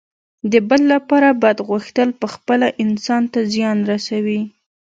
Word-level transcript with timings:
د 0.51 0.53
بل 0.69 0.81
لپاره 0.93 1.29
بد 1.43 1.57
غوښتل 1.69 2.09
پخپله 2.21 2.67
انسان 2.83 3.23
ته 3.33 3.39
زیان 3.53 3.77
رسوي. 3.91 4.41